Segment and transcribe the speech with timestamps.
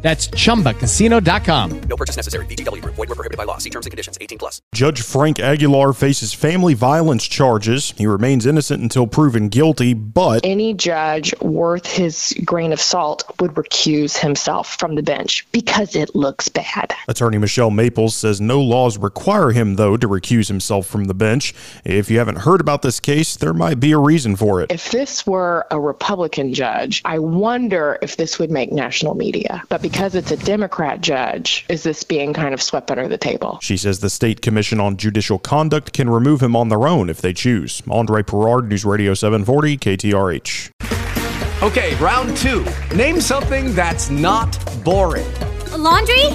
[0.00, 1.80] That's chumbacasino.com.
[1.82, 2.46] No purchase necessary.
[2.46, 2.94] VGW Group.
[2.94, 3.58] Void were prohibited by law.
[3.58, 4.16] See terms and conditions.
[4.20, 4.62] 18 plus.
[4.74, 7.92] Judge Frank Aguilar faces family violence charges.
[7.96, 13.52] He remains innocent until proven guilty, but any judge worth his grain of salt would
[13.52, 16.94] recuse himself from the bench because it looks bad.
[17.08, 21.54] attorney Michelle Maples says no laws require him, though, to recuse himself from the bench.
[21.84, 24.70] If you haven't heard about this case, there might be a reason for it.
[24.70, 29.62] If this were a Republican judge, I wonder if this would make national media.
[29.68, 33.58] But because it's a Democrat judge, is this being kind of swept under the table?
[33.62, 37.22] She says the State Commission on Judicial Conduct can remove him on their own if
[37.22, 37.82] they choose.
[37.90, 41.62] Andre Perard, News Radio 740, KTRH.
[41.62, 42.66] Okay, round two.
[42.94, 44.54] Name something that's not
[44.84, 45.26] boring.
[45.72, 46.26] A laundry?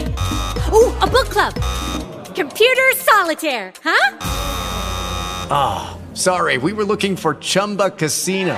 [0.74, 1.54] Ooh, a book club.
[2.34, 4.18] Computer solitaire, huh?
[5.52, 8.58] Ah, sorry, we were looking for Chumba Casino.